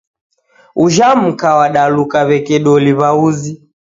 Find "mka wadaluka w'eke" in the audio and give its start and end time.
1.21-2.57